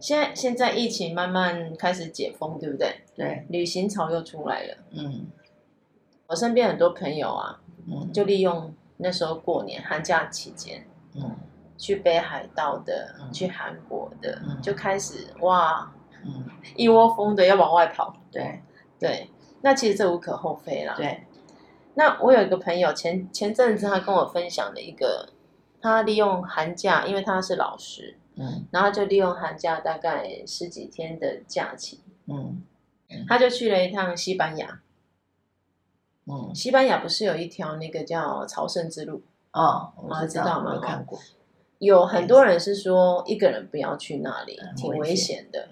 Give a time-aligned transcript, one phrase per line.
[0.00, 3.00] 现在现在疫情慢慢开始解封，对不对？
[3.14, 4.76] 对，旅行潮又出来了。
[4.92, 5.26] 嗯，
[6.26, 11.36] 我身边很多朋友啊，嗯，就利用那时候过年寒假期间，嗯。
[11.82, 15.90] 去北海道的，嗯、去韩国的，嗯、就开始哇，
[16.26, 16.44] 嗯、
[16.76, 18.14] 一窝蜂的要往外跑。
[18.30, 18.60] 对
[18.98, 19.30] 对，
[19.62, 20.92] 那其实这无可厚非啦。
[20.94, 21.24] 对，
[21.94, 25.26] 那我有一个朋友前前阵子他跟我分享的一个，
[25.80, 32.62] 他利用寒假，因为他是老师，嗯，然后就利用寒假大概十几天的假期，嗯，
[33.10, 34.80] 嗯他就去了一趟西班牙。
[36.24, 39.22] 嗯，西班牙不是有一条那个叫朝圣之路？
[39.52, 40.80] 哦，我知道，知道吗？
[40.80, 41.18] 看过。
[41.80, 45.68] 有很多人是说一个人不要去那里，挺危险的。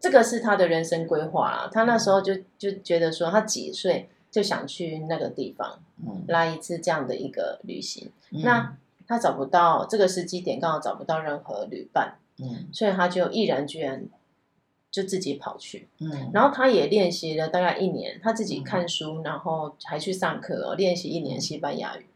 [0.00, 1.70] 这个是他的人生规划啦。
[1.72, 8.10] 他那时候就就觉得说，他几岁就想去那个地方，嗯，来一次这样的一个旅行。
[8.32, 14.04] 嗯、那他找不到这个时机点，刚好找不到任何旅伴，嗯，所以他就毅然决然
[14.90, 22.06] 就自己跑去，嗯，然后他也练习了大概一年，他自己看书，嗯、然后还去上课哦，练习一年西班牙语。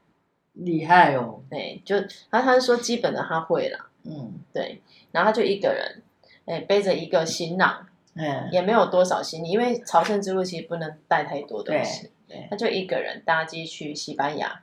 [0.52, 1.42] 厉害哦！
[1.50, 4.80] 对，就他他是说基本的他会了，嗯，对，
[5.12, 6.02] 然后他就一个人，
[6.46, 14.62] 哎，背着一个行囊，嗯，也没有多少行李，因为朝圣之路其实不能带太多东西，对，对他就一个人搭机去西班牙。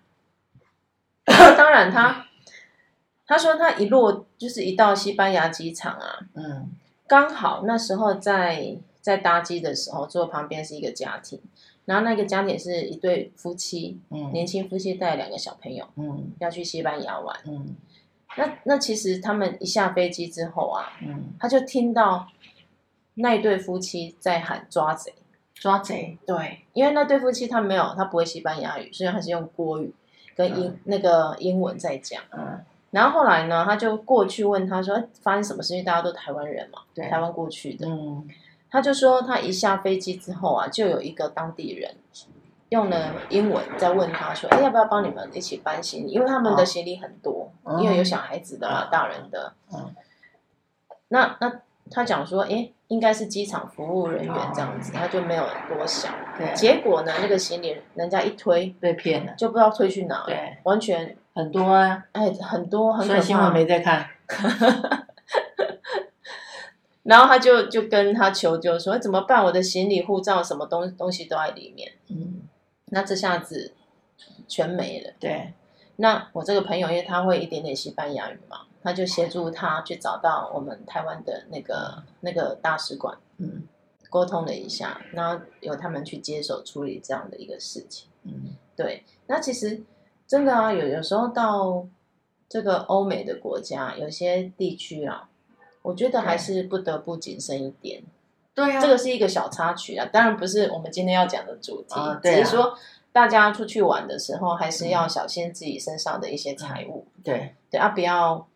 [1.25, 2.27] 当然他，他
[3.25, 6.71] 他说他一落就是一到西班牙机场啊，嗯，
[7.07, 11.39] 刚好那时候在在搭机的时候，坐旁边是一个家庭。
[11.85, 17.75] 然后那个家庭是一对夫妻，嗯，年轻夫妻带两个小朋友，嗯，要去西班牙玩，嗯，
[18.37, 22.25] 那那其实他们一下飞机之后啊，嗯，他就听到
[23.15, 25.13] 那一对夫妻在喊抓贼，
[25.53, 29.93] 抓贼，对，因为那对夫妻他没有，他不会西班牙语，所以他是用国语
[30.35, 36.79] 跟英、嗯、那个英文在讲，嗯，然后后来呢，他就过去问他说发生什么事，因为大家都台湾人嘛，
[37.09, 38.27] 台湾过去的，嗯。
[38.75, 41.95] 他就说，他一下飞机之后啊，就有一个当地人
[42.69, 46.11] 用了英文在问他说：“哎，要不要帮你们一起搬行李？
[46.11, 49.53] 因为他们的行李很多，哦、因为有小孩子的大人的。
[49.71, 49.93] 嗯”
[51.09, 51.61] 那那
[51.93, 54.91] 他讲说：“哎，应该是机场服务人员这样子。
[54.91, 56.11] 哦”他就没有多想。
[56.37, 56.53] 对。
[56.55, 60.23] 结果呢，那个行李人家一推被骗了，就不知道推去哪。
[60.25, 63.13] 对，完全很多啊，哎，很多很可怕。
[63.13, 64.09] 所以新闻没在看。
[67.03, 69.43] 然后他就就跟他求救说：“怎么办？
[69.43, 72.41] 我的行李、护照什么东东西都在里面。”嗯，
[72.85, 73.73] 那这下子
[74.47, 75.11] 全没了。
[75.19, 75.53] 对，
[75.97, 83.63] 那我这个朋友，因为他会一点点西班牙语嘛，他就协助他去找到我们台湾的那个那个大使馆，嗯，
[84.09, 88.09] 沟通了一下，然后由他们去接手处理这样的一个事情。
[88.23, 89.03] 嗯，对。
[89.27, 89.81] 那其实
[90.27, 91.87] 真的啊，有有时候到
[92.49, 95.29] 这个欧美的国家，有些地区啊。
[95.81, 98.01] 我觉得还是不得不谨慎一点。
[98.53, 102.73] 对啊，这个是一个小插曲啊，当然不是我们今天要讲的主题，啊啊、只是说
[103.11, 107.05] 大家出去玩的时候，还是要小心自己身上的一些财物。
[107.17, 108.47] 嗯、对对啊，不要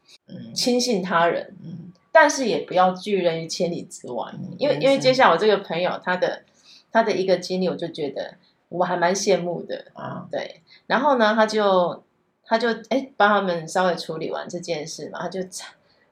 [0.54, 4.32] 轻信他人，嗯，但是也不要拒人于千里之外。
[4.34, 6.44] 嗯、因为因为接下来我这个朋友他的
[6.92, 8.36] 他的一个经历，我就觉得
[8.70, 10.28] 我还蛮羡慕的啊。
[10.32, 12.04] 对，然后呢，他就
[12.44, 15.40] 他就哎帮他们稍微处理完这件事嘛，他就。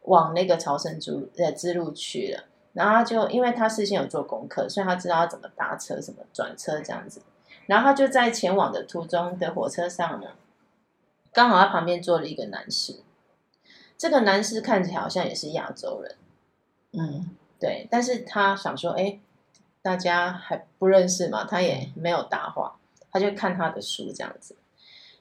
[0.07, 7.23] 往那个朝圣之路呃之路去了，然后他就因为他事先有做功课，所以他知道要怎么搭车、什么转车这样子。
[7.65, 10.27] 然后他就在前往的途中的火车上呢，
[11.33, 12.97] 刚好他旁边坐了一个男士。
[13.97, 16.15] 这个男士看起来好像也是亚洲人，
[16.93, 17.29] 嗯，
[17.59, 17.87] 对。
[17.89, 19.19] 但是他想说，哎，
[19.81, 22.77] 大家还不认识嘛，他也没有搭话，
[23.11, 24.55] 他就看他的书这样子。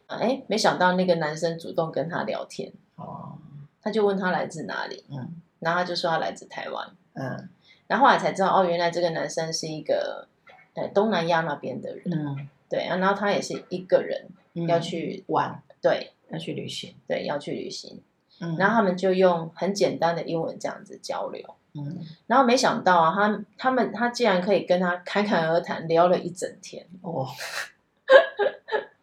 [0.06, 3.38] 哎，没想到那个男生主动跟他聊天哦。
[3.82, 7.48] 他就问他来自哪里，嗯，然后他就说他来自台湾，嗯，
[7.86, 10.26] 然后后来才知道哦，原来这个男生是一个
[10.72, 14.26] 呃东南亚那边的人，嗯，对啊，然后他也是一个人
[14.66, 18.00] 要去玩，对，要去旅行，对，要去旅行，
[18.40, 21.42] 嗯，然后他们就用很简单的英文这样子交流，
[21.74, 27.26] 嗯，然后没想到啊，他他们他竟然可以跟他侃侃而谈，聊了一整天，哦。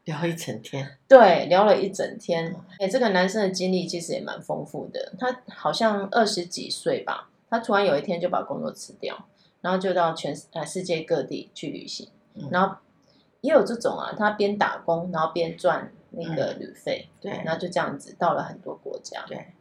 [0.05, 2.53] 聊一整天，对，聊了一整天。
[2.79, 5.13] 哎，这个男生的经历其实也蛮丰富的。
[5.19, 9.27] 他好像二十几岁吧，他突然有一天就把工作辞掉，
[9.61, 12.09] 然后就到全呃世界各地去旅行。
[12.33, 12.77] 嗯、然后
[13.41, 19.53] 也有这种啊，他边打工然后边赚那个旅费，嗯、对，然后就这样子到了很多国家，对，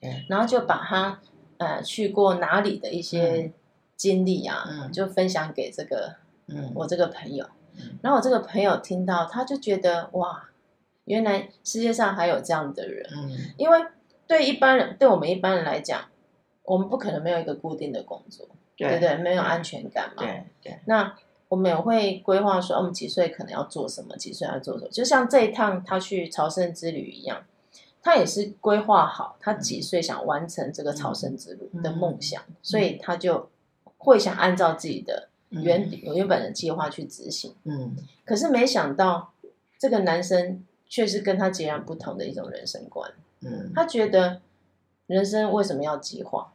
[0.00, 1.20] 对，然后就把他
[1.58, 3.52] 呃去过哪里的一些
[3.96, 6.16] 经历啊，嗯、就分享给这个
[6.48, 7.46] 嗯我这个朋友，
[7.76, 10.50] 嗯、然后我这个朋友听到他就觉得哇，
[11.04, 13.78] 原来世界上还有这样的人，嗯，因为
[14.26, 16.04] 对一般人，对我们一般人来讲，
[16.64, 18.48] 我们不可能没有一个固定的工作。
[18.76, 20.22] 对对，没有安全感嘛。
[20.22, 20.80] 对对。
[20.86, 21.14] 那
[21.50, 24.88] 我们也会规划说，我们几岁可能要做什么，几岁要做什么。
[24.90, 27.42] 就像这一趟他去朝圣之旅一样，
[28.00, 33.50] 他也是规划好他几岁想完成这个朝圣之路的梦想，所以他就
[33.98, 37.52] 会想按照自己的原原本的计划去执行。
[37.64, 37.96] 嗯。
[38.24, 39.32] 可是没想到，
[39.76, 43.10] 这个男生却是跟他截然不同的一种人生观。
[43.40, 43.72] 嗯。
[43.74, 44.40] 他觉得
[45.08, 46.52] 人生为什么要计划？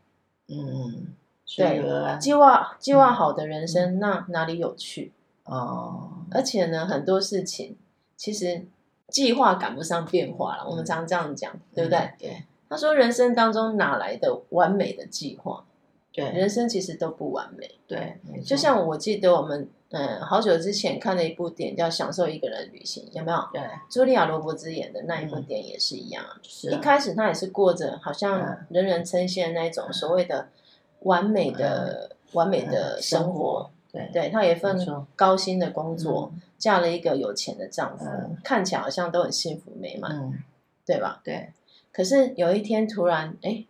[0.48, 1.14] 嗯。
[1.58, 5.14] 对，计划计划好的人生，嗯、那哪里有趣？
[5.44, 7.78] 哦，而且呢，很多事情
[8.18, 8.66] 其实
[9.10, 10.64] 计划赶不上变化了。
[10.64, 12.00] 嗯、我们常这样讲，对不对？
[12.00, 12.44] 嗯、对。
[12.68, 15.64] 他说，人生当中哪来的完美的计划？
[16.12, 17.70] 对，人生其实都不完美。
[17.86, 23.38] 对，就像我记得我们嗯好久之前看了一部电影叫《享受一个人旅行》，有没有？
[23.54, 26.26] 对，茱莉亚·罗伯兹演的那一部电影也是一样。
[26.28, 26.76] 嗯、是、啊。
[26.76, 28.40] 一开始他也是过着好像
[28.70, 30.48] 人人称羡那种所谓的。
[31.06, 34.78] 完美的、嗯、完美的生活，嗯、对，对，她有一份
[35.16, 40.44] 高薪的工作，嗯、嫁了一个有钱的丈夫，嗯、看起来好像都很幸福美满，嗯、
[40.86, 41.22] 对吧？
[41.24, 41.50] 对。
[41.92, 43.66] 可是有一天突然，哎，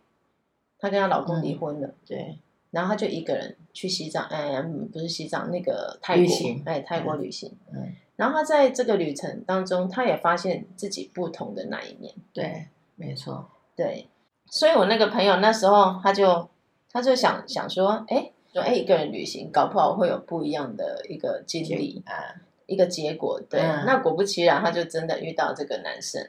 [0.78, 2.38] 她跟她老公离婚了，嗯、对。
[2.70, 4.60] 然后她就一个人去西藏，哎，
[4.92, 6.34] 不是西藏，那个泰国，
[6.64, 7.52] 哎，泰国旅行。
[7.72, 7.94] 嗯。
[8.16, 12.14] 然后她在这个旅程当中，她也发现自己不同的那一面。
[12.32, 13.50] 对，没错。
[13.76, 14.08] 对，
[14.50, 16.48] 所以我那个朋友那时候他就。
[16.96, 23.38] 他就想想说，哎，说哎，一个人旅行，搞不好会有不一样的一个经历啊，一个结果。
[23.50, 26.26] 对，嗯、那果不其然，他就真的遇到这个男生。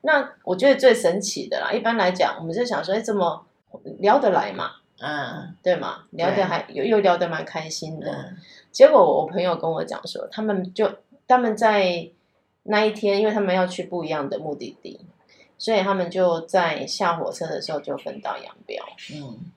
[0.00, 3.46] 那我觉得最神奇的啦，一般来讲，我们就想说，哎，这么
[4.00, 4.72] 聊得来嘛？
[4.98, 6.06] 嗯，对嘛？
[6.10, 8.10] 聊得还又又聊得蛮开心的。
[8.10, 8.36] 嗯、
[8.72, 10.90] 结果我朋友跟我讲说，他们就
[11.28, 12.10] 他们在
[12.64, 14.98] 那一天，因为他们要去不一样的目的地，
[15.56, 18.82] 所以他们就在下火车的时候就分道扬镳。
[19.14, 19.52] 嗯。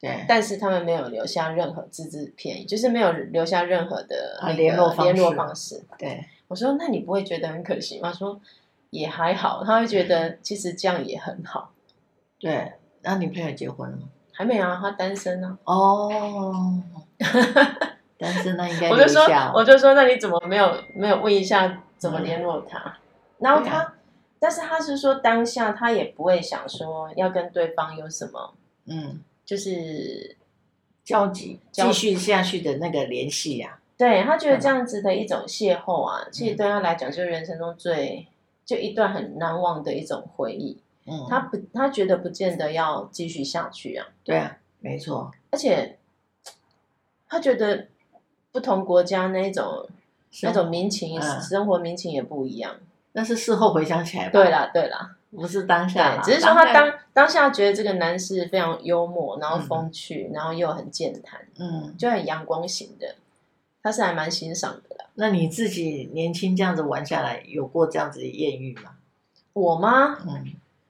[0.00, 5.84] 对，但是他们没有留下任何字字片语，就是没有留下任何的联络联络方式。
[5.98, 8.12] 对，我说，那你不会觉得很可惜吗？
[8.12, 8.40] 说
[8.90, 11.72] 也还好，他会觉得其实这样也很好。
[12.38, 14.04] 对，那女朋友结婚了吗？
[14.32, 15.58] 还没啊，他单身呢。
[15.64, 16.08] 哦，
[18.16, 22.96] 单身那应该我就说，我就说，那你怎么没有没有问一下怎么联络他？
[23.38, 23.94] 然后他，
[24.38, 28.54] 但是他是说当下他也不会想说要跟对方有什么，
[28.86, 29.20] 嗯。
[29.48, 30.36] 就是
[31.02, 33.80] 交集，继续下去的那个联系呀。
[33.96, 38.28] 对，他觉得这样子的一种邂逅啊，其实对他来讲就是人生中最
[38.66, 40.76] 就一段很难忘的一种回忆。
[41.06, 44.08] 嗯，他不，他觉得不见得要继续下去啊。
[44.22, 45.30] 对啊，没错。
[45.48, 45.96] 而且
[47.26, 47.88] 他觉得
[48.52, 49.88] 不同国家那种
[50.42, 52.78] 那种民情，生活民情也不一样。
[53.12, 54.30] 那是事后回想起来吧。
[54.32, 55.14] 对啦，对啦。
[55.30, 63.14] 不是当下，只是说他当当下觉得这个男士非常幽默，然后风趣，然后又很健谈，嗯，就很阳光型的，
[63.82, 65.04] 他是还蛮欣赏的啦。
[65.16, 68.92] 那你自己年轻这样子玩下来，有过这样子的艳遇吗？
[69.52, 70.16] 我吗？
[70.26, 70.46] 嗯，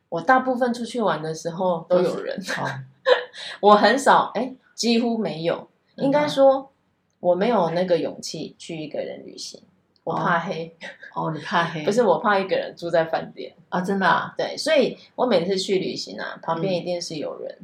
[0.09, 2.41] 我大部分出去玩的时候都有人，
[3.59, 6.71] 我很少，哎，几乎没有，应该说
[7.19, 9.61] 我没有那个勇气去一个人旅行。
[10.09, 10.77] 我怕黑
[11.15, 11.85] 哦，你怕黑？
[11.85, 14.35] 不是，我怕一个人住在饭店啊，真的啊？
[14.39, 17.59] 对，所以我每次去旅行啊，旁边一定是有人，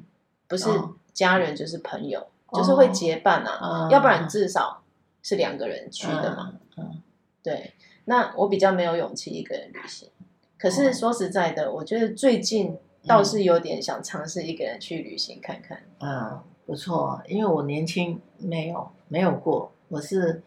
[0.49, 0.69] 不是
[1.13, 4.83] 家人就是朋友，就是会结伴啊，要不然至少
[5.23, 6.53] 是两个人去的嘛。
[6.77, 7.01] 嗯，
[7.43, 7.73] 对。
[8.07, 10.11] 那我比较没有勇气一个人旅行，
[10.59, 15.83] 可是说实在的，我觉得最近倒是有点想尝试一个人去旅行看看。
[16.01, 20.43] 嗯，不错，因为我年轻没有没有过，我是。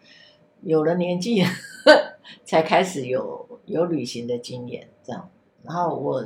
[0.68, 1.42] 有了年纪，
[2.44, 5.30] 才开始有有旅行的经验，这样。
[5.64, 6.22] 然后我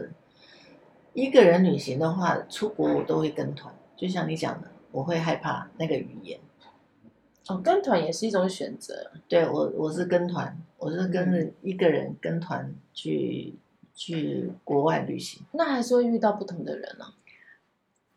[1.13, 6.39] 一个人旅行的话，出国我都会跟团，就像你讲的，我会害怕那个语言。
[7.49, 9.11] 哦，跟团也是一种选择。
[9.27, 15.43] 对，我我是跟团，我是跟着一个人跟团去、嗯、去国外旅行。
[15.51, 17.13] 那还是会遇到不同的人啊。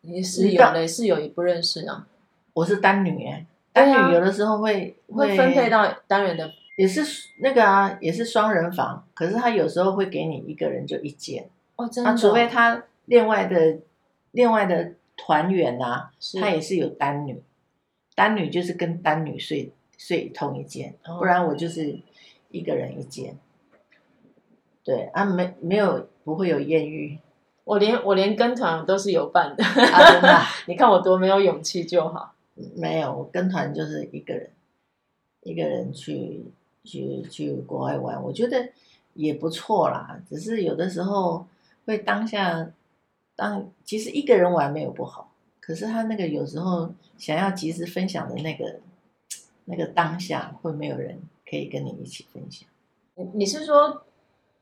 [0.00, 2.08] 你是有嘞，是有也不认识啊。
[2.54, 3.46] 我是单女哎。
[3.74, 7.02] 单女有的时候会会分配到单人的，也是
[7.40, 9.04] 那个啊，也是双人房。
[9.12, 12.10] 可是他有时候会给你一个人就一间哦，真的。
[12.10, 13.80] 啊，除非他另外的
[14.30, 17.42] 另外的团员啊，他也是有单女，
[18.14, 21.98] 单女就是跟单女睡睡同一间，哦不然我就是
[22.50, 23.36] 一个人一间。
[24.84, 27.18] 对啊，没没有不会有艳遇。
[27.64, 32.33] 我连我连跟团都是有伴的，啊，真的啊、 你看我多没有勇气就好。
[32.76, 34.50] 没有，我跟团就是一个人，
[35.42, 36.44] 一个人去
[36.84, 38.68] 去去国外玩，我觉得
[39.14, 40.20] 也不错啦。
[40.28, 41.46] 只是有的时候
[41.86, 42.70] 会当下
[43.36, 45.30] 当其实一个人玩没有不好，
[45.60, 48.80] 可是他那个有时候想要及时分享的那个
[49.64, 52.68] 那个当下，会没有人可以跟你一起分享。
[53.32, 54.02] 你是说？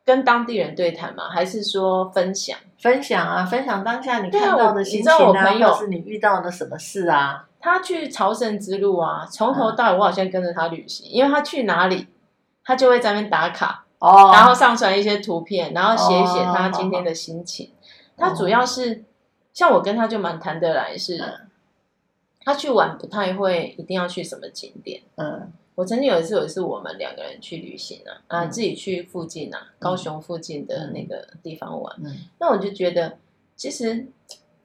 [0.05, 1.31] 跟当地人对谈吗？
[1.31, 2.59] 还是说分享？
[2.77, 7.49] 分享啊，分享当下你看到的心情啊，啊我朋友或是你遇到的什么事啊？
[7.62, 12.09] 他去朝圣之路啊，从头到尾我好像跟着他旅行，嗯、因为他去哪里，
[12.64, 17.69] 他就会在那边打卡，哦，然后上传一些图片，然后写一写他今天的心情。
[17.69, 17.73] 哦、
[18.19, 18.99] 他主要是、哦、
[19.54, 21.49] 像我跟他就蛮谈得来是，嗯、
[22.45, 25.52] 他去玩不太会一定要去什么景点，嗯。
[25.75, 31.97] 我曾经有一次，有一次我们两个人去旅行啊，啊，自己去附近啊，嗯、高雄附近的那个地方玩。
[32.04, 33.16] 嗯，那我就觉得，
[33.57, 34.07] 其实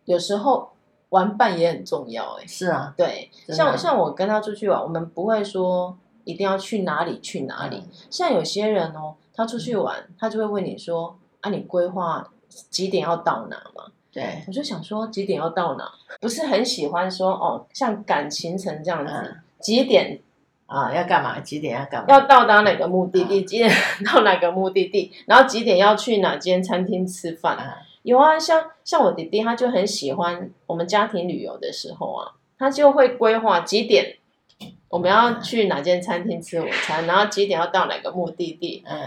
[0.03, 0.71] 有时候
[1.09, 2.43] 玩伴也很重要、欸。
[2.43, 7.77] 哎，是啊，对，像像我跟他出去玩，我们不会说一定要去哪里去哪里。
[7.77, 12.27] 嗯、像有些人哦，他出去玩，他就会问你说：“啊，你规划
[12.69, 20.19] 几点要到哪嘛？”对，我就想说几点要到哪，不是很喜欢说哦，像赶行程这样子，嗯、几点。
[20.65, 21.39] 啊，要干嘛？
[21.39, 22.07] 几点要干嘛？
[22.09, 23.39] 要到达哪个目的地？
[23.39, 23.71] 啊、几点
[24.05, 25.13] 到哪个目的地？
[25.25, 27.57] 然后几点要去哪间餐厅吃饭？
[28.15, 34.17] 啊有啊，像像我弟弟，他就很喜欢我们家庭旅游的时候啊，他就会规划几点
[34.89, 38.83] 我们要去哪间餐厅吃午餐，啊、然后几点要到哪个目的地。
[38.87, 38.97] 嗯，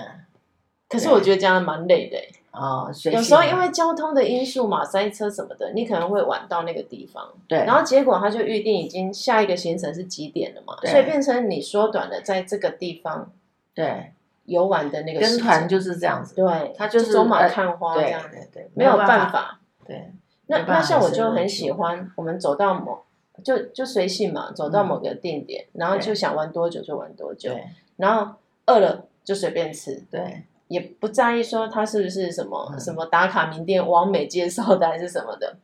[0.89, 2.19] 可是我觉得这样蛮累的。
[2.53, 7.33] 哦，有时候因为交通的因素嘛，塞车什么的，你可能会晚到那个地方。
[7.49, 13.33] 对，然后结果他就预定已经下一个行程是几点了嘛，所以变成你缩短了在这个地方
[13.73, 14.13] 对
[14.51, 15.21] 游玩的那个。
[15.21, 19.61] 跟团就是这样子，对，他就是走马看花这样子，对，对，没有办法。
[19.87, 20.13] 对，
[20.47, 23.03] 那那像我就很喜欢，我们走到某
[23.43, 27.65] 就就随性嘛，走到某个定点，嗯、然后就想玩多久就玩多久，对
[27.97, 28.35] 然后
[28.67, 30.45] 饿了就随便吃，对。
[30.69, 35.57] 也不在意说他是不是什么、嗯、什么打卡名店、网美介绍的还是什么的，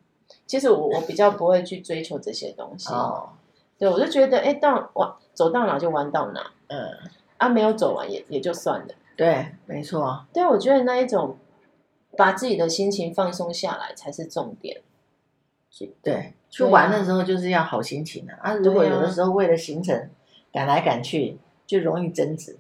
[0.49, 2.93] 其实我我比较不会去追求这些东西。
[2.93, 3.29] 哦，
[3.79, 6.91] 对，我就觉得，哎，到玩走到哪就玩到哪，嗯，
[7.39, 8.89] 啊，没有走完也也就算了。
[9.17, 10.25] 对，没错。
[10.33, 11.37] 对，我觉得那一种
[12.17, 14.81] 把自己的心情放松下来才是重点。
[16.03, 18.33] 对，去玩的时候就是要好心情啊。
[18.41, 20.09] 啊，如果有的时候为了行程
[20.53, 22.59] 赶来赶去，就容易争执。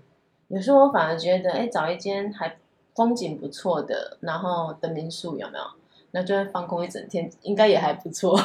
[0.49, 2.56] 有时候我反而觉得，哎，找一间还
[2.95, 5.64] 风景不错的，然后的民宿有没有？
[6.12, 8.38] 那就会放空一整天，应该也还不错。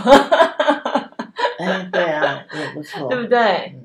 [1.57, 3.73] 哎，对啊，也不错， 对不对？
[3.75, 3.83] 嗯，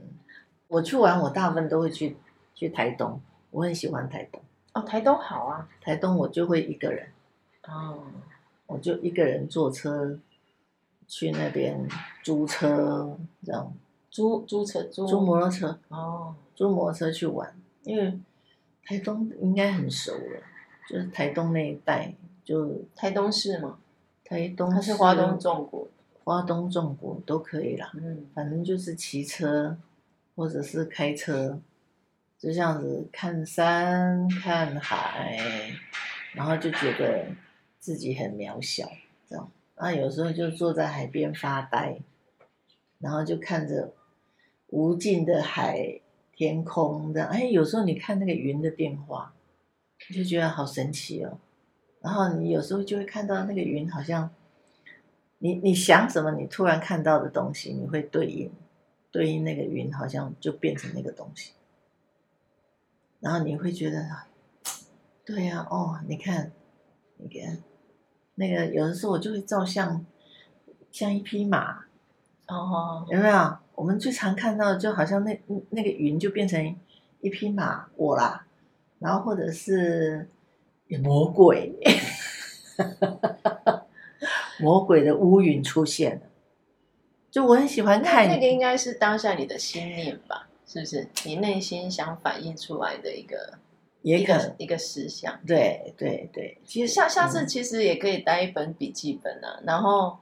[0.68, 2.16] 我去玩，我大部分都会去
[2.56, 3.20] 去台东，
[3.52, 4.42] 我很喜欢台东。
[4.72, 7.06] 哦，台东好啊，台东我就会一个人。
[7.68, 8.02] 哦，
[8.66, 10.18] 我就一个人坐车
[11.06, 11.86] 去那边
[12.24, 13.72] 租车，这样
[14.10, 17.54] 租租车租租摩托车哦，租摩托车去玩。
[17.84, 18.18] 因为
[18.84, 20.42] 台东应该很熟了，
[20.88, 23.78] 就是台东那一带，就台东市嘛，
[24.24, 25.88] 台东它是花东纵谷，
[26.24, 27.92] 花东纵谷都可以啦。
[27.94, 29.76] 嗯，反正就是骑车
[30.34, 31.60] 或者是开车，
[32.46, 35.36] 就这样子看山看海，
[36.32, 37.26] 然后就觉得
[37.80, 38.88] 自己很渺小，
[39.28, 39.50] 这样。
[39.74, 41.98] 啊，有时候就坐在海边发呆，
[43.00, 43.92] 然后就看着
[44.68, 46.00] 无尽的海。
[46.36, 49.32] 天空这样，哎，有时候你看那个云的变化，
[50.10, 51.38] 你就觉得好神奇哦。
[52.02, 54.30] 然后你有时候就会看到那个云，好像
[55.38, 58.52] 你你想什么，你突然看到的东西，你会对应
[59.10, 61.52] 对应那个云，好像就变成那个东西。
[63.20, 64.06] 然后你会觉得，
[65.24, 66.52] 对呀，哦，你看，
[67.16, 67.58] 你看
[68.36, 70.04] 那个有的时候我就会照相，
[70.92, 71.84] 像一匹马，
[72.46, 73.56] 哦，有没有？
[73.74, 76.76] 我们最常看到的，就好像那那个云就变成
[77.20, 78.46] 一匹马，我啦，
[78.98, 80.28] 然后或者是
[81.02, 81.74] 魔鬼，
[84.60, 86.22] 魔鬼的乌云出现了，
[87.30, 88.28] 就我很喜欢看。
[88.28, 90.45] 那个应该是当下你的心念吧？
[90.66, 91.08] 是不是？
[91.24, 93.54] 你内心想反映出来的一个，
[94.02, 95.38] 也可一个一个思想。
[95.46, 100.18] 对对对，其实下下次其实也可以带一本笔记本啊，嗯、然后。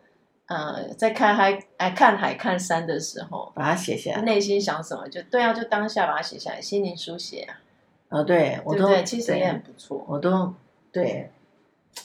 [0.47, 4.21] 呃，在看海，哎，看海看山的时候，把它写下来。
[4.21, 7.63] 内心想什么，就对啊，就当下把它写下来，心灵书写啊。
[8.11, 10.05] 哦，对，我都对，对，其实也很不错。
[10.07, 10.53] 我都
[10.93, 11.31] 对，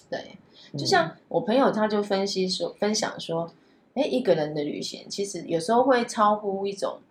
[0.10, 0.38] 对，
[0.78, 3.52] 就像我朋友他就分析说，分享说，
[3.96, 7.02] 哎，一个人的旅行其实有时候会超乎一种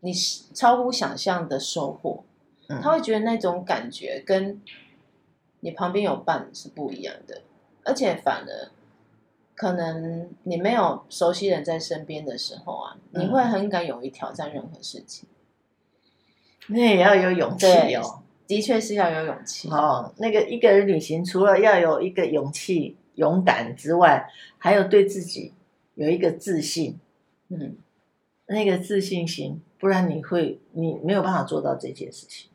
[0.00, 2.24] 你超乎想象的收获，
[2.68, 4.60] 嗯、他会觉得那种感觉跟
[5.60, 7.42] 你旁边有伴是不一样的，
[7.84, 8.70] 而且反而
[9.54, 15.28] 可能你没有熟悉人在身边的时候啊，你会很敢勇于挑战任何事情。
[16.68, 17.66] 那也要有勇气
[17.96, 20.14] 哦，的确是要有勇气哦。
[20.18, 25.52] 那个一个人旅行，除了要有一个勇气、勇敢之外，还有对自己
[25.94, 26.98] 有一个自信。
[27.48, 27.76] 嗯，
[28.52, 32.50] 那个自信心，不然你会你没有办法做到这件事情。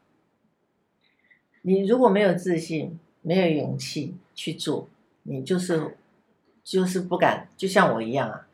[1.61, 4.89] 你如果没有自信，没有勇气去做，
[5.23, 5.95] 你就是
[6.65, 7.47] 就是不敢。
[7.55, 8.47] 就像我一样啊，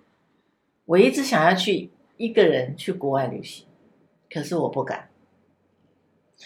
[0.86, 3.66] 我一直想要去一个人去国外旅行，
[4.30, 5.10] 可是我不敢。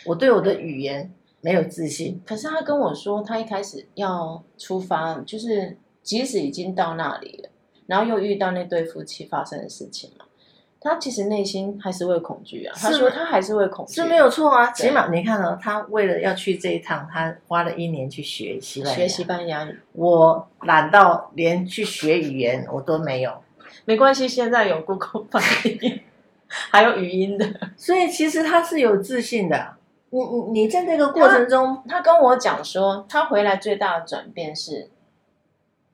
[0.06, 2.22] 我对我的语言没有自信。
[2.26, 7.50] 可是他跟我说，他一开始要出发，就是即使已经到那里了，
[7.86, 10.25] 然后又遇到那对夫妻发生的事情嘛，
[10.86, 12.76] 他其实内心还是会恐惧啊。
[12.80, 14.72] 他说他还是会恐惧，是没有错啊。
[14.72, 19.80] 起码你看哦，他为了要去这一趟，他花了一年去学西班牙，学西班牙语。
[19.94, 23.34] 我懒到连去学语言我都没有。
[23.86, 26.02] 没关系，现在有 Google 翻译，
[26.48, 29.74] 还有语音的，所以其实他是有自信的。
[30.12, 34.90] 你你你在这个过程中，他，他跟我讲说，他回来最大的转变是，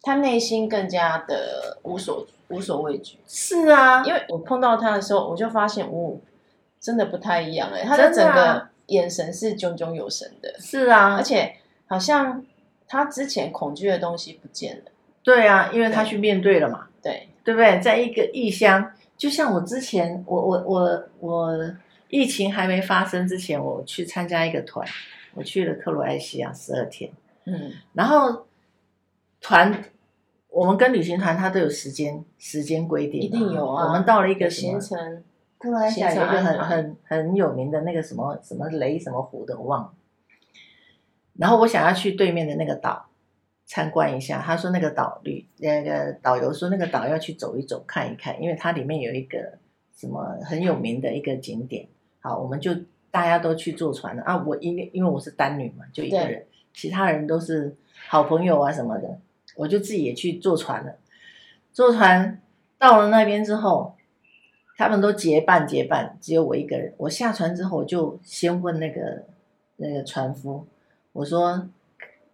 [0.02, 3.18] 他内心更加的无所无所畏惧。
[3.28, 6.18] 是啊，因为我碰到他的时候，我就发现，哦，
[6.80, 10.54] 真的不太一样哎，他的整个眼神是炯炯有神的。
[10.60, 11.56] 是啊，而且
[11.88, 12.46] 好像
[12.88, 14.92] 他之前恐惧的东西不见了。
[15.24, 16.88] 对啊，因为他去面对了嘛。
[17.02, 17.80] 对，对不对？
[17.80, 21.76] 在一个异乡，就像我之前，我我我我。
[22.14, 24.86] 疫情还没发生之前，我去参加一个团，
[25.34, 27.10] 我去了克罗埃西亚十二天。
[27.46, 28.46] 嗯，然后
[29.40, 29.82] 团
[30.52, 33.88] 我们跟旅行团，它都有时间时间规定，一定有啊。
[33.88, 35.24] 我们到了一个行程，
[35.58, 39.94] 克罗埃西亚有一个很很很有名的那个什么什么雷什么湖的，我忘了。
[41.38, 43.08] 然后我想要去对面的那个岛
[43.66, 49.58] 参观一下，他说那个岛旅那个导游说那个岛要去走一走看一看，因为它里面有一个
[49.96, 51.88] 什么很有名的一个景点。
[52.20, 52.76] 好，我们就
[53.10, 54.44] 大家都去坐船了啊！
[54.46, 57.76] 我因为因为我是单女嘛，就一个人，其他人都是
[58.10, 59.18] 好朋友啊什么的，
[59.56, 60.96] 我就自己也去坐船了。
[61.74, 62.42] 坐船
[62.78, 63.96] 到了那边之后，
[64.78, 66.94] 他们都结伴结伴，只有我一个人。
[66.98, 69.26] 我下船之后，我就先问那个
[69.78, 70.66] 那个船夫，
[71.14, 71.70] 我说：“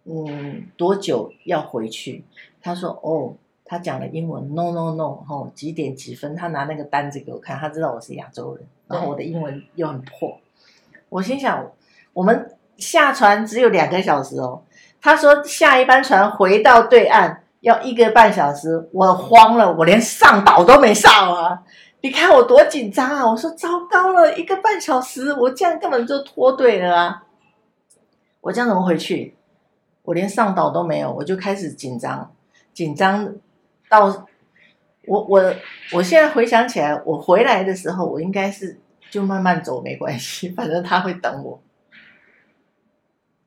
[0.06, 2.23] 嗯，多久要回去？”
[2.62, 3.36] 他说：“哦。”
[3.69, 6.34] 他讲了英文，no no no，吼，几点几分？
[6.34, 10.39] 他拿那个单子给我看，他知道我是亚洲人，然后我的英文又很破。
[11.10, 11.69] 我心想，
[12.13, 14.63] 我们下船只有两个小时哦。
[15.01, 21.63] 他说下一班船回到对岸要一个半小时，我慌了，我连上岛都没上啊！
[22.01, 23.29] 你看我多紧张啊！
[23.29, 27.23] 我说糟糕了，一个半小时，我这样根本就脱队了啊！
[28.41, 29.36] 我这样怎么回去？
[30.03, 32.31] 我连上岛都没有，我就开始紧张，
[32.73, 33.33] 紧张。
[33.89, 34.05] 到
[35.07, 35.53] 我我
[35.93, 38.77] 我现在回想起来，我回来的时候，我应该是
[39.10, 41.60] 就慢慢走没关系，反正他会等我，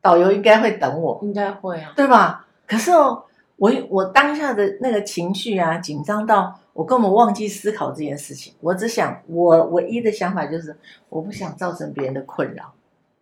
[0.01, 2.45] 导游应该会等我，应该会啊，对吧？
[2.67, 3.23] 可是哦，
[3.57, 10.75] 我我当下的那个情绪啊，紧张到我根本忘记思考这件事情，我只想我唯一的想法就是
[11.09, 12.73] 我不想造成别人的困扰，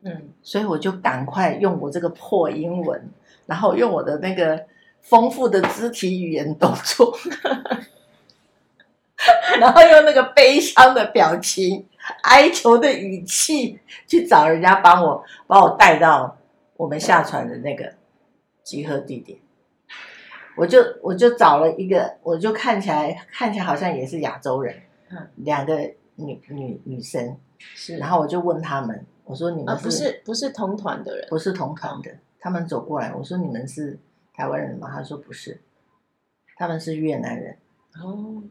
[0.04, 3.10] 嗯，所以我就赶快用我这个破英文，
[3.46, 4.66] 然后用我的那个。
[5.02, 7.18] 丰富的肢体语言动作，
[9.58, 11.88] 然后用那个悲伤的表情、
[12.24, 16.38] 哀求的语气去找人家帮我把我带到
[16.80, 17.94] 我们下船的那个
[18.64, 19.38] 集合地点。
[20.56, 24.74] 我就我就找了一个，我就看起来看起来好像也是亚洲人，
[25.10, 25.76] 嗯，两个
[26.16, 34.00] 女女女生是，然后我就问他们，我说你们不是不是同团的人，不是同团的，他们走过来，我说你们是。
[34.32, 34.90] 台湾人吗？
[34.90, 35.60] 他说不是，
[36.56, 37.58] 他们是越南人。
[38.02, 38.42] 哦，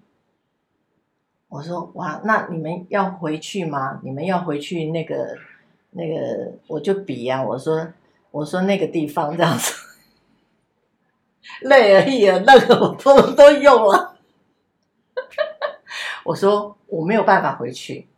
[1.48, 3.98] 我说哇，那你们要回去吗？
[4.04, 5.34] 你们要回去那个
[5.92, 7.42] 那个，我就比呀、啊。
[7.42, 7.88] 我说
[8.38, 9.74] 我说那个地方这样子，
[11.62, 14.16] 累而已，那个我都都用了。
[16.24, 18.08] 我说我没有办法回去，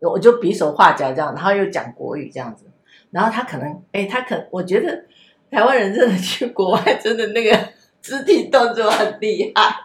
[0.00, 2.66] 我就比手画脚这样，然后又讲国语这样子，
[3.10, 5.04] 然后他可能哎，他可我觉得。
[5.50, 7.56] 台湾人真的去国外，真的那个
[8.02, 9.84] 肢体动作很厉害，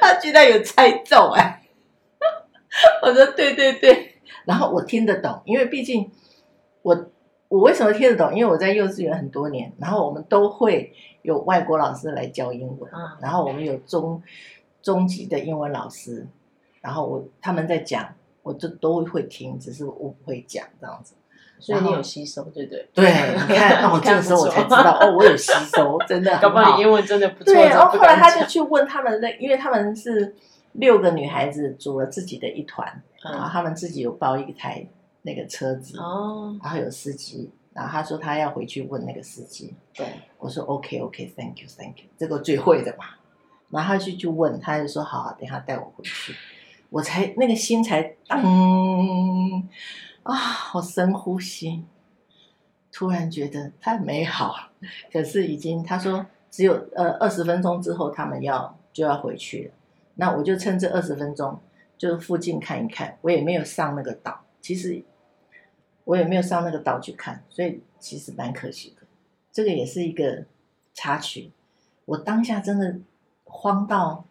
[0.00, 1.62] 他居然有猜中哎！
[3.00, 6.10] 我说对对对，然后我听得懂，因为毕竟
[6.82, 7.08] 我
[7.50, 8.32] 我为什么听得懂？
[8.32, 14.22] 因为我在幼稚园很多年，然后我们都会有外国老师来教英文，然后我们有中
[14.80, 16.24] 中级的英文老师，
[16.80, 21.14] 然后我他们在讲我就都会听，只是我不会讲这样子。
[21.58, 22.88] 所以你有吸收，对不对？
[22.94, 23.04] 对，
[23.48, 26.34] 你看，那我 这个时候我才知道，哦，我有吸收，真的。
[26.40, 27.52] 搞不好你英文真的不错。
[27.52, 30.34] 对，然后后来他就去问他们那，因为他们是
[30.72, 34.86] 六个女孩子组了自己的一团，然后他们自己有包一台
[35.22, 37.50] 那个车子，哦，然后有司机。
[37.72, 40.04] 然后他说他要回去问那个司机，对，
[40.38, 43.04] 我说 OK OK，Thank you，Thank you，这个最会的嘛。
[43.70, 46.34] 然后他去就问，他就说好好，等下带我回去。
[46.90, 49.68] 我才那个心才嗯
[50.24, 51.84] 啊，好深呼吸，
[52.90, 54.70] 突然觉得太美好。
[55.12, 59.74] 可是已经他说只有呃二十分钟之后他们要就要回去了，
[60.16, 61.56] 那我就趁这二十分钟
[61.96, 65.04] 就附近看一看，我也没有上那个岛，其实。
[66.04, 69.06] 我也没有上那个岛去看，所以其实蛮可惜的。
[69.52, 70.44] 这个也是一个
[70.94, 71.50] 插曲。
[72.04, 72.96] 我当下真的
[73.44, 74.24] 慌到，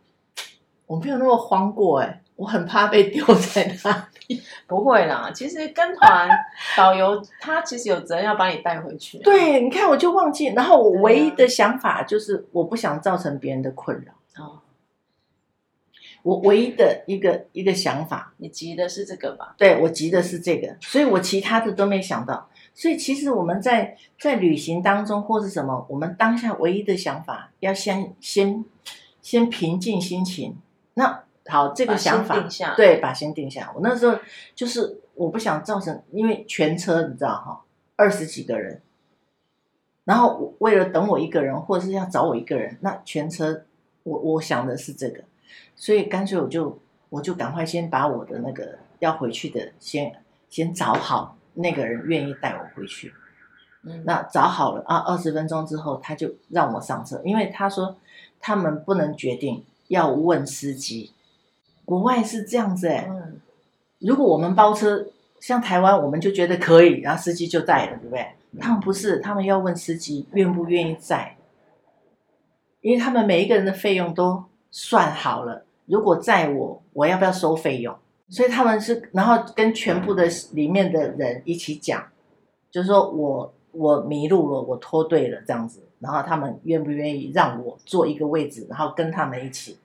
[0.88, 4.42] 我没有那么慌过哎，我很怕被丢在那里。
[4.68, 6.30] 不会啦，其实跟团
[6.78, 9.18] 导游他其实有责任要把你带回去。
[9.20, 14.44] 对，你看我就忘记，然后我唯一的想法就是我不想造成别人的困扰。
[14.44, 14.60] 哦。
[16.24, 19.56] 我唯一的一个一个想法，你急的是这个吧？
[19.58, 22.50] 对，我急的是这个，所以我其他的都没想到。
[22.74, 28.64] 所以其实我们在在旅行当中或是什么，我们当下唯一的想法要先先
[29.22, 30.56] 先平静心情。
[30.94, 33.72] 那好，这个想法对，把心定下。
[33.76, 34.18] 我那时候
[34.54, 37.62] 就是我不想造成，因为全车你知道哈，
[37.96, 38.82] 二十几个人，
[40.04, 43.64] 然后为了等我一个人，或者是要找我一个人，那全车
[44.04, 45.24] 我我想的是这个。
[45.76, 50.14] 所以干脆我就我就赶快先把我的那个要回去的先
[50.50, 53.14] 先找好那个人愿意带我回去，
[53.84, 57.98] 嗯，那找好了啊，二十分钟之后他就让我上车，因为他说
[58.40, 61.12] 他们不能决定，要问司机。
[61.86, 63.42] 国外是这样子哎，嗯，
[64.00, 65.08] 如果我们包车，
[65.40, 68.28] 像台湾我们就觉得可以，然后司机就带了，对不对？
[68.60, 71.38] 他们不是，他们要问司机愿不愿意载，
[72.82, 75.66] 因为他们每一个人的费用都算好了。
[75.86, 77.96] 如果在我，我要不要收费用？
[78.30, 82.04] 所以他们是，然后跟全部的里面的人一起讲，
[82.70, 89.80] 就是说我我迷路了，我脱队了这样子，然后他们愿不愿意让我坐一个位置，然后跟他们一起？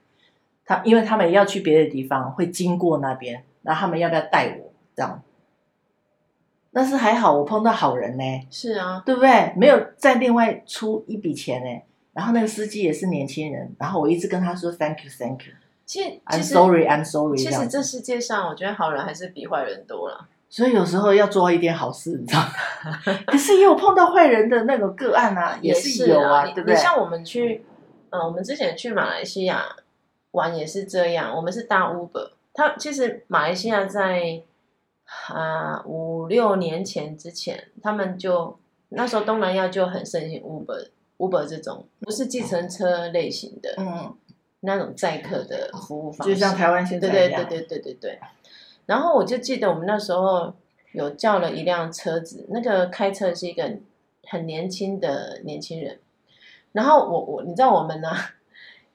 [0.63, 5.23] 他因为他们要去别的地方，会经过那边，然后他们要不要带我这样？
[6.71, 8.47] 但是还好，我碰到好人呢。
[8.51, 9.53] 是啊，对不对？
[9.55, 11.81] 没有再另外出一笔钱呢。
[12.15, 15.53] 然后那个司机也是年轻人，然后我一直跟他说 Thank you，Thank you。
[15.85, 17.37] 其实，I'm sorry, I'm sorry。
[17.37, 20.27] 其实这世界上，我觉得好人还是比坏人多了。
[20.49, 22.97] 所以有时候要做一点好事，你知道吗？
[23.27, 26.73] 可是也有碰到坏人的那个个案啊，也是有啊，对不对？
[26.73, 27.65] 你像我们去，
[28.11, 29.63] 嗯，我们之前去马来西亚
[30.31, 32.31] 玩也是这样，我们是搭 Uber。
[32.53, 34.41] 他其实马来西亚在
[35.27, 38.57] 啊五六年前之前，他们就
[38.89, 40.41] 那时候东南亚就很盛行
[41.17, 44.17] Uber，Uber 这种不是计程车类型的，嗯。
[44.61, 48.19] 那种载客的服务方式，就像台湾现在对对对对对对对。
[48.87, 50.55] 然后我就记得我们那时候
[50.93, 53.77] 有叫了一辆车子，那个开车是一个
[54.23, 55.99] 很年轻的年轻人。
[56.71, 58.09] 然后我我你知道我们呢，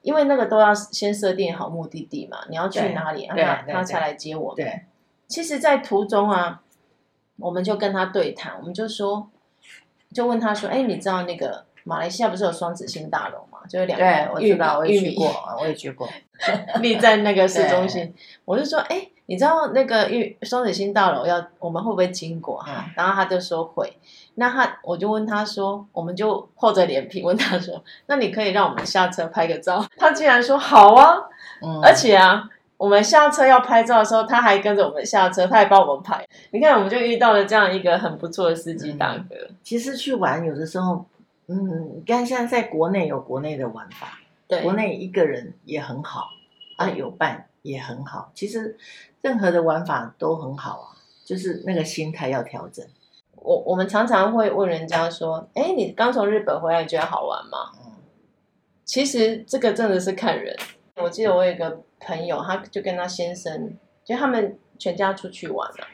[0.01, 4.57] 因为那个都要先设定好目的地嘛，你要去哪里，他他才来接我们。
[4.57, 4.81] 对，
[5.29, 6.63] 其实，在途中啊，
[7.37, 9.29] 我们就跟他对谈，我们就说，
[10.13, 13.59] 就问他说：“哎，你知道那个？”马来西亚不是有双子星大楼嘛？
[13.69, 16.09] 就是两个对，我知道，我也去过，我也去过，
[16.81, 18.13] 立在那个市中心。
[18.45, 22.85] 我就说，哎，你知道那个玉双子星大楼要我们会不会经过哈？
[22.95, 23.97] 然后他就说会。
[24.35, 29.85] 那他我就问他说，我们就厚着脸皮问他说，那你可以让我们下车拍个照？
[29.97, 31.17] 他竟然说好啊！
[31.83, 36.25] 而且啊，我们下车要拍照的时候，他还跟着我们下车，他还帮我们拍。
[36.51, 39.35] 你看，我们就遇到了这样一个很不错的司机大哥。
[39.61, 41.05] 其实去玩有的时候。
[41.51, 46.29] 嗯，你看现在在国内有国内的玩法，对，国内一个人也很好，
[46.77, 48.31] 啊，有伴也很好。
[48.33, 48.77] 其实
[49.21, 50.87] 任何的玩法都很好啊，
[51.25, 52.85] 就是那个心态要调整。
[53.35, 57.91] 我我们常常会问人家说：“哎，你刚从日本回来，觉得好玩吗？”嗯，
[58.85, 60.55] 其实这个真的是看人。
[60.95, 65.87] 我记得我有一个朋友，他就跟他先生，就他们全家出去玩了。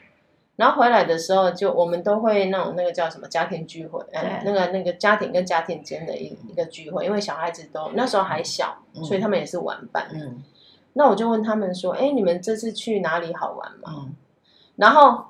[0.58, 10.08] 然后回来的时候，就我们都会那种那个叫什么家庭聚会，嗯，那个那个家庭跟家庭间的一一个聚会，因为小孩子都那时候还小，所以他们也是玩伴。
[10.12, 10.42] 嗯，
[10.94, 14.16] 那我就问他们说：“哎，你们这次去哪里好玩吗？”嗯，
[14.74, 15.26] 然后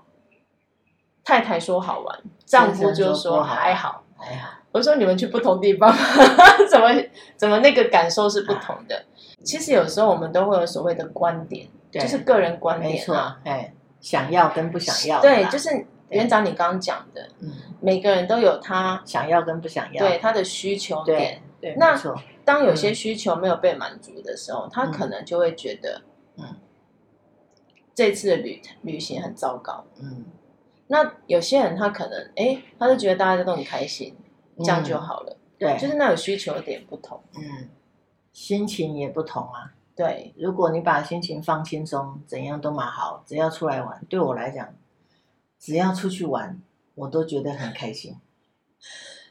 [1.23, 4.05] 太太说好玩，丈夫就说还好。
[4.17, 4.55] 还好。
[4.73, 5.95] 我说你们去不同地方，
[6.71, 6.89] 怎么
[7.37, 9.05] 怎么那个感受是不同的？
[9.45, 13.05] 其实有时候我们都会有所谓的观点，就是个人观点。
[13.13, 13.75] 啊，哎。
[14.01, 15.21] 想要跟不想要。
[15.21, 21.43] 对，就是园长你刚刚讲的，嗯，每个人都有他想要跟不想要，对他的需求点。
[21.61, 22.15] 对，那没错。
[22.45, 26.01] 当有些需求没有被满足的时候，嗯、他可能就会觉得，
[26.37, 26.57] 嗯，
[27.95, 29.85] 这次的旅旅行很糟糕。
[30.01, 30.25] 嗯，
[30.87, 34.17] 那有些人他可能，哎，他就觉得大家都很开心，
[34.59, 35.33] 这样就好了。
[35.33, 37.21] 嗯、对，就是那有需求点不同。
[37.37, 37.69] 嗯，
[38.33, 39.75] 心情也不同啊。
[39.99, 43.25] 对，如果你把心情放轻松，怎样都蛮好。
[43.27, 44.73] 只要出来玩，对我来讲，
[45.59, 46.63] 只要出去玩，
[46.95, 48.15] 我都觉得很开心。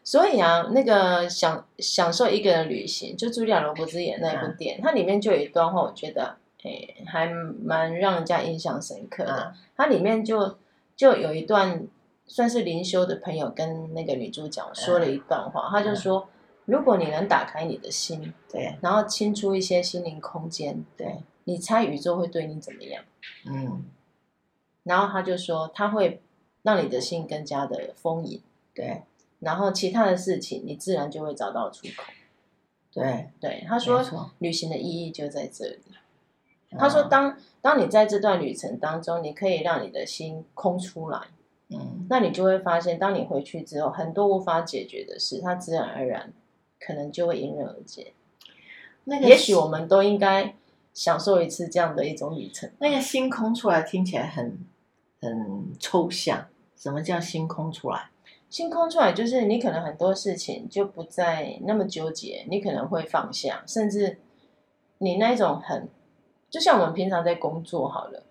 [0.03, 9.33] 所以啊，那个享享受一个人旅行，就茱莉亚·罗伯兹演那部电影，嗯、它里面就有一段话，我觉得，哎，还蛮让人家印象深刻的。
[9.33, 10.57] 嗯、它里面就
[10.97, 11.87] 就有一段
[12.25, 16.36] 算是灵修的朋友跟那个女主角说了一段话，嗯、他就说，嗯、
[16.67, 23.03] 如果你能打开你的心，对，然后清出一些心灵空间，对，你猜宇宙会对你怎么样？
[23.45, 23.85] 嗯，
[24.83, 26.21] 然后他就说，他会
[26.63, 28.41] 让你的心更加的丰盈，
[28.73, 29.01] 对。
[29.39, 32.03] 然后其他的事情，你自然就会找到出口。
[32.91, 34.03] 对对，他说，
[34.39, 35.79] 旅行的意义就在这里。
[36.71, 37.29] 嗯、他说当，
[37.61, 41.21] 当当你在这段旅程当中，你可以让你的心空出来，
[41.69, 46.33] 嗯，那你就会发现，当你回去之后，很多无法解决的事，它自然而然
[46.79, 48.13] 可能就会迎刃而解。
[49.05, 50.55] 那个，也许我们都应该
[50.93, 52.69] 享受一次这样的一种旅程。
[52.79, 54.59] 那个星空出来听起来很
[55.21, 58.09] 很抽象，什么叫星空出来？
[58.49, 64.19] 星空出来，就是你可能很多事情就不再那么纠结，你可能会放下，甚至
[64.99, 65.89] 你那种很，
[66.49, 68.23] 就像我们平常在工作好了，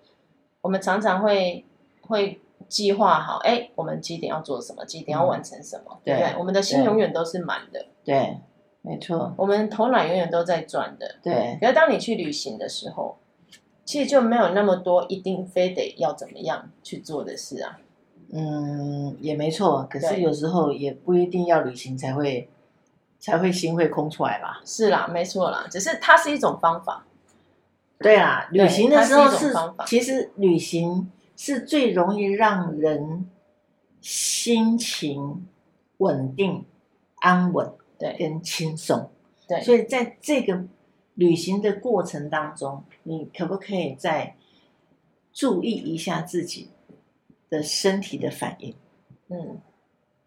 [0.62, 1.64] 我们常常会
[2.00, 6.34] 会计划好，哎，我们几点要做什么，几点要完成什么，嗯、对不对？
[6.38, 8.38] 我们的心永远都是满的，对，
[8.82, 11.58] 没错，我们头脑永远都在转的，对。
[11.60, 13.16] 可是当你去旅行的时候，
[13.84, 17.78] 其实就没有那么多一定非得要怎么样去做的事啊。
[18.32, 22.48] 嗯，也没错，可是有时候也不一定要旅行才会
[23.20, 24.60] 才会心会空出来吧？
[24.64, 27.04] 是啦，没错啦，只是它是一种方法。
[27.98, 33.30] 对啦，旅行的时候是，是其实旅行是最容易让人
[34.00, 35.46] 心情
[35.98, 36.64] 稳定、
[37.16, 39.10] 安稳，对，跟轻松。
[39.46, 40.64] 对，所以在这个
[41.14, 44.34] 旅行的过程当中，你可不可以再
[45.32, 46.70] 注意一下自己？
[47.48, 48.74] 的身体的反应，
[49.28, 49.60] 嗯，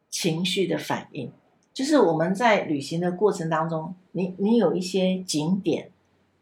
[0.10, 1.30] 情绪的反应，
[1.74, 5.92] 就是我们在旅行的过程当中，你你有一些景点，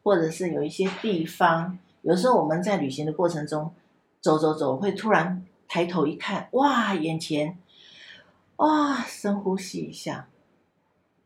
[0.04, 3.74] 或者是有一些地方，有时候我们在旅行的过程中
[4.22, 7.58] 走走走，会突然抬头一看，哇，眼前，
[8.58, 10.30] 哇，深呼吸一下，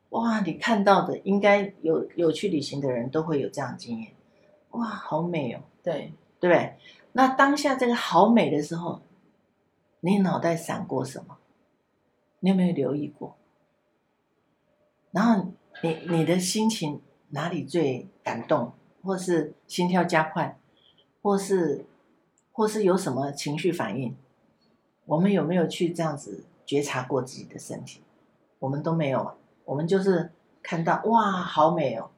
[0.10, 4.12] 哇，你看到的应该有有去旅行的人都会有这样的经验，
[4.72, 6.78] 哇，好美哦，对对不对？
[7.14, 9.02] 那当下这个好美的时候。
[10.04, 11.38] 你脑袋闪过什么？
[12.40, 13.38] 你有没有留意过？
[15.12, 15.52] 然后
[15.84, 17.00] 你你的心情
[17.30, 18.74] 哪里最感动，
[19.04, 20.58] 或是心跳加快，
[21.22, 21.86] 或是
[22.52, 24.16] 或是有什么情绪反应？
[25.06, 28.02] 我们有没有去这样子觉察过自己的身体？
[28.60, 29.36] 我们都没有，
[29.66, 32.12] 我们就是看到哇，好美哦，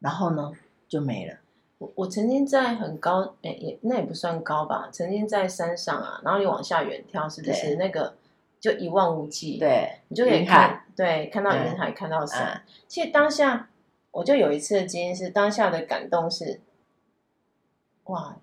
[0.00, 0.52] 然后呢
[0.88, 1.38] 就没了。
[1.78, 4.88] 我我曾经在很高，哎，也那也不算高吧。
[4.92, 8.16] 曾经在山上啊，然后你往下远眺，是不是那个
[8.58, 9.58] 就一望无际？
[9.58, 12.54] 对，你就可以看，对，看到云海，嗯、看到山。
[12.54, 13.68] 嗯、其实当下，
[14.12, 16.60] 我就有一次的经验是，当下的感动是，
[18.04, 18.36] 哇，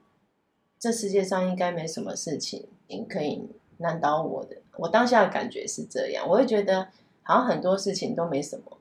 [0.81, 2.67] 这世界上应该没什么事情
[3.07, 4.57] 可以难倒我的。
[4.77, 6.87] 我当下的感觉是这样，我会觉得
[7.21, 8.79] 好像很多事情都没什么。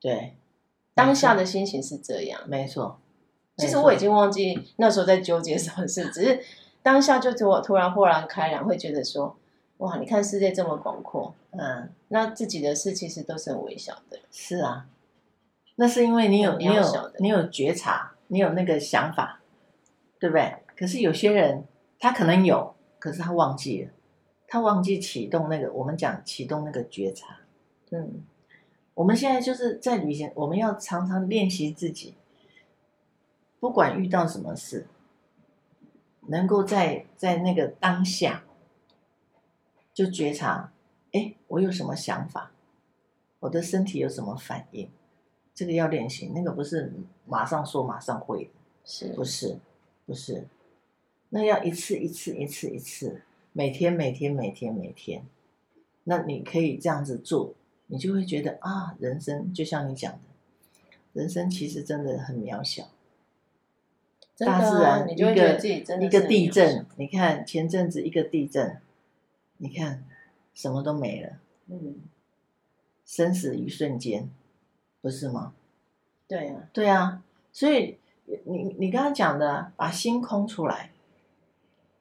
[0.00, 0.34] 对，
[0.92, 2.98] 当下的心情是这样，没错。
[3.58, 6.40] 其实我已经忘记那时候在纠结什么事，只是
[6.82, 9.36] 当下就突突然豁然开朗，会觉得说：
[9.76, 14.18] 哇，你看世界这么广阔，嗯，那自己的事其实都是很微小的。
[14.32, 14.88] 是啊，
[15.76, 16.82] 那是因为你有你有
[17.20, 19.40] 你有觉察，你有那个想法，
[20.18, 20.56] 对不对？
[20.80, 21.66] 可是有些人
[21.98, 23.90] 他可能有，可是他忘记了，
[24.48, 27.40] 他忘记启动那个我们讲启动那个觉察。
[27.90, 28.24] 嗯，
[28.94, 32.14] 我们现在就是在旅行，我们要常常练习自己。
[33.58, 34.86] 不管遇到什么事，
[36.28, 38.44] 能够在在那个当下
[39.92, 40.72] 就觉察，
[41.12, 42.52] 哎，我有什么想法，
[43.40, 44.90] 我的身体有什么反应，
[45.54, 46.32] 这个要练习。
[46.34, 46.90] 那个不是
[47.26, 48.50] 马上说马上会的，
[48.82, 49.58] 是不是？
[50.06, 50.48] 不是，
[51.30, 55.24] 那要一次一次一次一次，每天每天每天每天，
[56.04, 57.54] 那你可以这样子做，
[57.86, 60.18] 你就会觉得啊，人生就像你讲的，
[61.12, 62.88] 人生其实真的很渺小。
[64.36, 65.30] 大自然一个
[66.00, 68.80] 一个地震，你看前阵子一个地震，
[69.58, 70.02] 你看
[70.54, 71.96] 什么都没了，嗯，
[73.04, 74.30] 生死一瞬间，
[75.02, 75.52] 不是吗？
[76.26, 77.98] 对啊，对啊，所以
[78.44, 80.90] 你你刚刚讲的，把心空出来，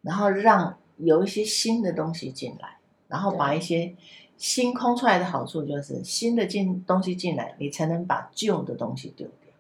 [0.01, 3.95] 然后让有一些新的东西进来，然后把一些
[4.37, 9.53] 新空出来的好处就是新的进东西进来，你才能把旧的东西丢掉。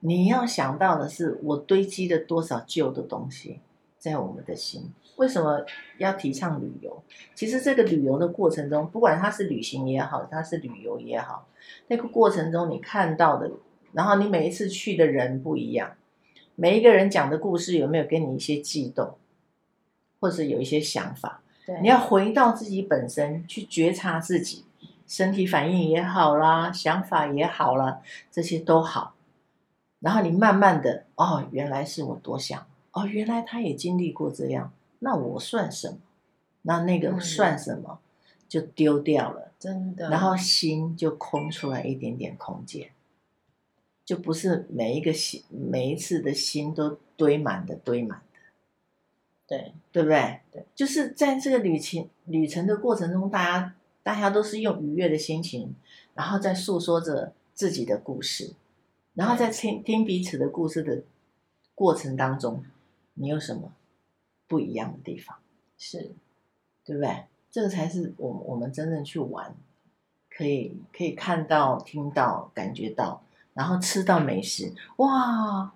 [0.00, 3.60] 你要想到的是，我堆积了多少旧的东西
[3.98, 4.92] 在我们的心？
[5.16, 5.64] 为什么
[5.98, 7.02] 要提倡旅游？
[7.34, 11.46] 其实这个旅游的过程中，不管它是旅行也好，它是旅游也好，
[11.86, 13.50] 那个过程中你看到的，
[13.92, 15.96] 然后你每一次去的人不一样，
[16.56, 19.16] 每一个人讲的故事有没有给你一些悸动，
[20.20, 21.42] 或者有一些想法？
[21.66, 24.64] 对，你要回到自己本身去觉察自己
[25.06, 29.14] 身体反应也好啦，想法也好啦，这些都好。
[30.00, 35.98] 然后你慢慢的，哦，原来是我多想，哦，原来他也经历过这样，那我算什么？
[36.62, 37.98] 那那个算什么？
[38.46, 40.10] 就丢掉了，真的。
[40.10, 42.90] 然后心就空出来一点点空间，
[44.04, 48.38] 就不是每一个心，每一次的心都堆满的，堆满的，
[49.46, 50.40] 对，对不对？
[50.52, 55.74] 对，就是在这个旅行旅程的过程中，大家大家都是用愉悦的心情，
[56.14, 58.54] 然后在诉说着自己的故事。
[59.14, 61.04] 然后在听听彼此的故事的
[61.74, 62.64] 过程当中，
[63.14, 63.72] 你有什么
[64.48, 65.38] 不一样的地方？
[65.78, 66.10] 是，
[66.84, 67.24] 对不对？
[67.50, 69.54] 这个才是我我们真正去玩，
[70.28, 73.23] 可以可以看到、听到、感觉到，
[73.54, 74.72] 然后吃到美食。
[74.96, 75.72] 哇！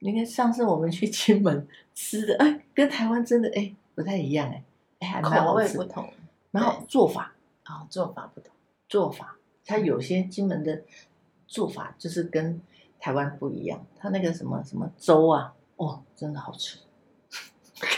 [0.00, 4.62] 你看上次我们去 金门吃的，哎，跟台湾真的哎不太一样哎，
[5.00, 5.46] 哎还蛮好吃。
[5.46, 6.12] 口味不同，
[6.50, 7.32] 然后做法
[7.64, 8.52] 啊、哦，做法不同，
[8.88, 10.82] 做法它有些金门的
[11.46, 12.60] 做法就是跟。
[13.04, 16.78] 台湾不一样，它那个什么什么粥啊，哦，真的好吃。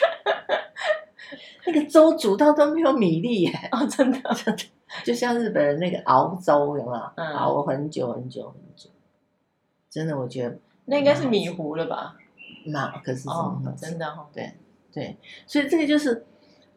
[1.66, 4.64] 那个粥煮到都没有米粒耶，哦，真的， 真的，
[5.04, 7.02] 就像日本人那个熬粥，有没有？
[7.16, 8.88] 嗯、熬很久很久很久。
[9.94, 12.16] 真的，我觉得那应该是米糊了吧？
[12.66, 14.54] 那可是哦，真的哦，对
[14.92, 16.26] 对，所以这个就是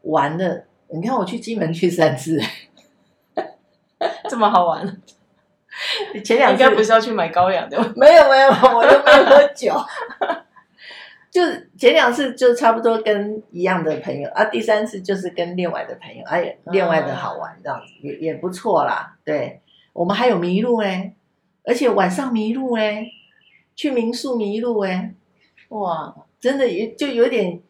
[0.03, 0.65] 玩的。
[0.89, 2.39] 你看我去金门去三次，
[4.29, 5.01] 这么好玩。
[6.23, 9.73] 前两次应该不是要去买高粱的，没有没有，我又没有喝酒。
[11.29, 11.41] 就
[11.77, 19.17] 前两次就差不多跟一样的朋友啊，第三次就是跟另外的朋友，哎，另外的好玩这样子也也不错啦。
[19.25, 21.13] 对，我们还有迷路哎，
[21.67, 23.05] 而且晚上迷路哎，
[23.75, 25.13] 去民宿迷路哎，
[25.69, 27.61] 哇，真的也就有点。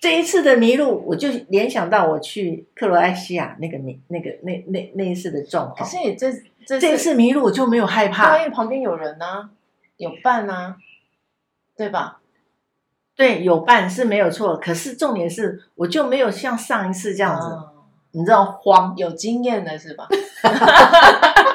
[0.00, 5.76] 这一次的迷路，我就联想到我去克罗埃西亚那个迷那个那那那一次的状况。
[5.76, 6.32] 可是你这
[6.66, 9.50] 这这次迷路我就没有害怕，因为旁边有人呢、啊，
[9.98, 10.76] 有伴啊，
[11.76, 12.18] 对吧？
[13.14, 14.56] 对，有伴是没有错。
[14.56, 20.08] 可是重点是，我就没有像上一次这样子，哦、你知道慌，有经验的是吧？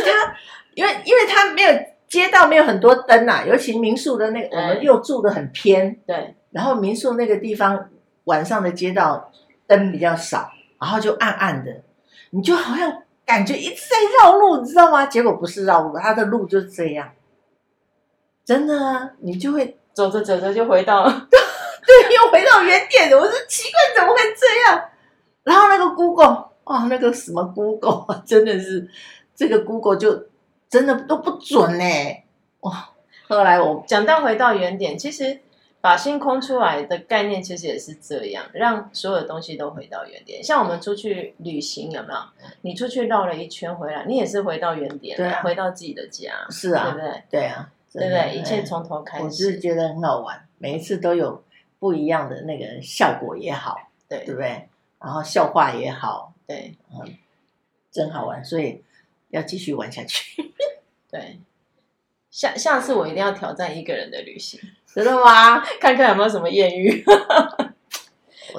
[0.00, 0.34] 而且他，
[0.74, 1.70] 因为因为他没有
[2.08, 6.34] 街道，没有很多灯啊，尤其民宿的那个，我们又住的很偏，对。
[6.50, 7.88] 然后民宿那个地方
[8.24, 9.32] 晚上的街道
[9.66, 10.50] 灯比较少，
[10.80, 11.82] 然后就暗暗的，
[12.30, 15.06] 你就好像感觉一直在绕路，你知道吗？
[15.06, 17.10] 结果不是绕路，它的路就是这样，
[18.44, 23.10] 真的啊，你就会走着走着就回到 了，对，又回到原点。
[23.12, 24.82] 我说奇怪，怎么会这样？
[25.44, 28.86] 然后那个 Google，哦，那个什么 Google， 真的是
[29.34, 30.26] 这个 Google 就
[30.68, 31.84] 真的都不准呢。
[32.60, 32.90] 哇！
[33.28, 35.40] 后来我讲到回到原点，其实。
[35.82, 40.40] 把心空出来的概念其实也是这样，让所有的东西都回到原点。
[40.40, 42.20] 像我们出去旅行，有没有？
[42.60, 47.22] 你出去绕了一圈回来，你也是回到原点，对啊，回到自己的家，是啊，对不对？
[47.28, 48.38] 对啊，对不对？
[48.38, 49.24] 一切从头开始。
[49.24, 51.42] 我是觉得很好玩，每一次都有
[51.80, 53.76] 不一样的那个效果也好，
[54.08, 54.68] 对，对不对？
[55.00, 57.12] 然后笑话也好，对，嗯，
[57.90, 58.84] 真好玩，所以
[59.32, 60.52] 要继续玩下去。
[61.10, 61.38] 对，
[62.30, 64.60] 下下次我一定要挑战一个人的旅行。
[64.94, 65.60] 真的吗？
[65.80, 67.04] 看看有没有什么艳遇？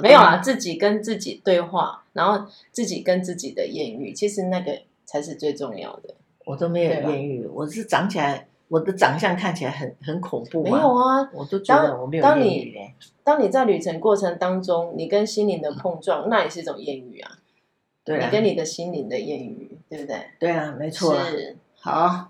[0.01, 6.15] 没有啊，自己跟自己对话，然后自己跟自己的艳遇，其实那个才是最重要的。
[6.45, 10.63] 我都没有艳遇，我是长起来，我的长相看起来很很恐怖。
[10.63, 12.75] 没有啊，我都觉得我没有艳遇。
[13.23, 17.37] 当你在旅程过程当中，你跟心灵的碰撞，那也是一种艳遇啊。
[18.03, 20.29] 对，你跟你的心灵的艳遇，对不对？
[20.39, 21.23] 对啊，没错。
[21.25, 21.57] 是。
[21.79, 22.27] 好，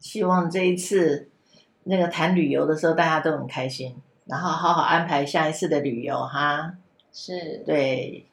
[0.00, 1.28] 希望这一次。
[1.84, 3.96] 那个谈旅游的时候，大家都很开心，
[4.26, 6.76] 然后好好安排下一次的旅游哈。
[7.12, 8.24] 是，对，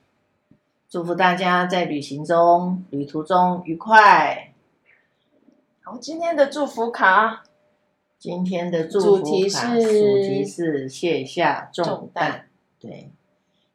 [0.87, 4.53] 祝福大家在旅行中、旅途中愉快。
[5.81, 7.41] 好，今天的祝福卡
[8.19, 11.71] 今天的祝福卡主题是主题是卸下。
[11.73, 12.47] 重担
[12.79, 13.09] 对，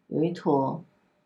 [0.07, 0.85] 有一坨，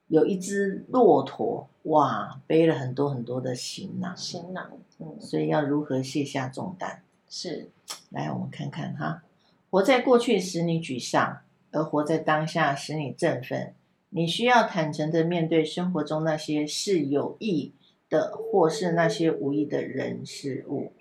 [0.09, 4.17] 有一只骆驼，哇，背了很多很多的行囊。
[4.17, 7.03] 行囊，嗯，所以要如何卸下重担？
[7.29, 7.71] 是，
[8.11, 9.23] 来，我们看看哈，
[9.71, 11.41] 活在过去使你沮丧，
[11.71, 13.75] 而活在当下使你振奋。
[14.11, 17.73] 你需要坦诚的面对生活中那些是有益
[18.09, 20.93] 的，或是那些无益的人事物。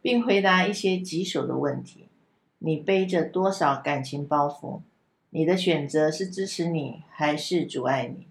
[0.00, 2.08] 并回答一些棘手的问题：
[2.58, 4.80] 你背着多少感情包袱？
[5.30, 8.26] 你的选择是支持你还是阻碍你？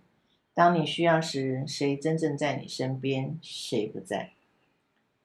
[0.54, 4.32] 当你需要时，谁真正在你身边，谁不在？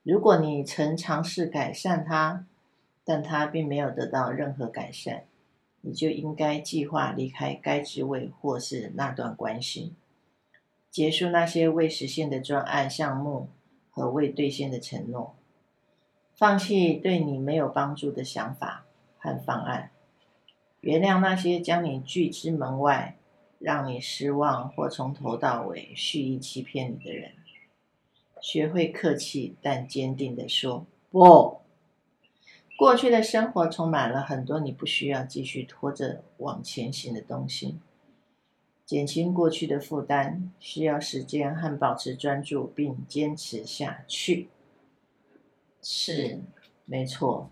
[0.03, 2.47] 如果你曾尝试改善它，
[3.05, 5.24] 但它并没有得到任何改善，
[5.81, 9.95] 你就应该计划离开该职位或是那段关系，
[10.91, 13.49] 结束那些未实现的专案项目
[13.91, 15.35] 和未兑现的承诺。
[16.35, 18.85] 放弃对你没有帮助的想法
[19.18, 19.91] 和方案，
[20.81, 23.16] 原谅那些将你拒之门外、
[23.59, 27.32] 让你失望或从头到尾蓄意欺骗你的人。
[28.40, 31.61] 学会客气但坚定的说不。
[32.78, 37.78] 过去的生活充满了很多你不需要继续拖着往前行的东西。
[38.84, 44.48] 减轻过去的负担需要时间和保持专注，并坚持下去。
[45.82, 46.38] 是，
[46.84, 47.50] 没错。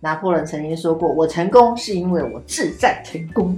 [0.00, 3.56] 拿破仑曾经说过：“我成功是因为我志在成功。”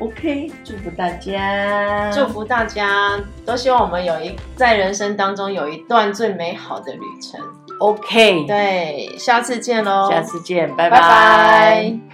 [0.00, 7.40] OK，祝福大家，祝福大家，都希望我们有一在人生当中有一段最美好的旅程。
[7.78, 11.00] OK，对，下次见喽，下次见，拜拜。
[11.00, 12.09] 拜拜。